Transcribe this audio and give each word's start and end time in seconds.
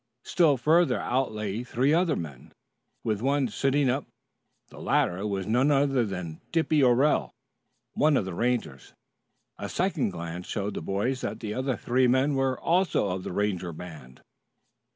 Still 0.23 0.57
further 0.57 0.99
out 0.99 1.31
lay 1.31 1.63
three 1.63 1.93
other 1.93 2.15
men, 2.15 2.53
with 3.03 3.21
one 3.21 3.49
sitting 3.49 3.87
up. 3.87 4.07
The 4.69 4.79
latter 4.81 5.27
was 5.27 5.45
none 5.45 5.69
other 5.69 6.03
than 6.03 6.41
Dippy 6.51 6.79
Orell, 6.81 7.29
one 7.93 8.17
of 8.17 8.25
the 8.25 8.33
Rangers. 8.33 8.93
A 9.59 9.69
second 9.69 10.09
glance 10.09 10.47
showed 10.47 10.73
the 10.73 10.81
boys 10.81 11.21
that 11.21 11.39
the 11.39 11.53
other 11.53 11.77
three 11.77 12.07
men 12.07 12.33
were 12.33 12.59
also 12.59 13.09
of 13.09 13.21
the 13.23 13.31
Ranger 13.31 13.73
band. 13.73 14.23